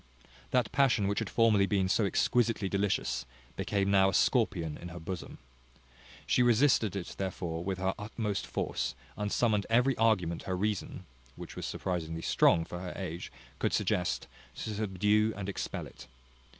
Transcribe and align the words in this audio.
That 0.49 0.71
passion 0.71 1.07
which 1.07 1.19
had 1.19 1.29
formerly 1.29 1.67
been 1.67 1.87
so 1.87 2.05
exquisitely 2.05 2.67
delicious, 2.67 3.27
became 3.55 3.91
now 3.91 4.09
a 4.09 4.15
scorpion 4.15 4.75
in 4.79 4.87
her 4.87 4.99
bosom. 4.99 5.37
She 6.25 6.41
resisted 6.41 6.95
it 6.95 7.13
therefore 7.19 7.63
with 7.63 7.77
her 7.77 7.93
utmost 7.99 8.47
force, 8.47 8.95
and 9.15 9.31
summoned 9.31 9.67
every 9.69 9.95
argument 9.97 10.41
her 10.49 10.57
reason 10.57 11.05
(which 11.35 11.55
was 11.55 11.67
surprisingly 11.67 12.23
strong 12.23 12.65
for 12.65 12.79
her 12.79 12.93
age) 12.95 13.31
could 13.59 13.73
suggest, 13.73 14.25
to 14.55 14.73
subdue 14.73 15.35
and 15.37 15.47
expel 15.47 15.85
it. 15.85 16.07